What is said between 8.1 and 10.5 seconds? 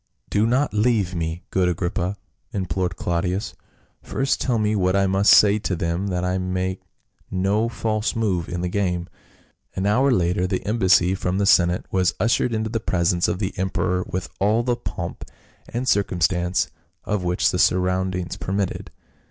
move in the game." An hour later